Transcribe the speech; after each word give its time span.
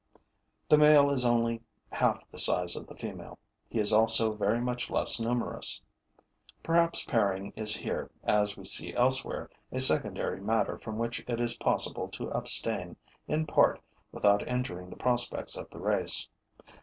The 0.67 0.79
male 0.79 1.11
is 1.11 1.23
only 1.23 1.61
half 1.91 2.23
the 2.31 2.39
size 2.39 2.75
of 2.75 2.87
the 2.87 2.95
female; 2.95 3.37
he 3.69 3.77
is 3.79 3.93
also 3.93 4.33
very 4.33 4.59
much 4.59 4.89
less 4.89 5.19
numerous. 5.19 5.79
Perhaps 6.63 7.05
pairing 7.05 7.53
is 7.55 7.75
here, 7.75 8.09
as 8.23 8.57
we 8.57 8.65
see 8.65 8.95
elsewhere, 8.95 9.47
a 9.71 9.79
secondary 9.79 10.41
matter 10.41 10.79
from 10.79 10.97
which 10.97 11.23
it 11.27 11.39
is 11.39 11.55
possible 11.55 12.07
to 12.07 12.31
abstain, 12.31 12.95
in 13.27 13.45
part, 13.45 13.79
without 14.11 14.47
injuring 14.47 14.89
the 14.89 14.95
prospects 14.95 15.55
of 15.55 15.69
the 15.69 15.77
race. 15.77 16.27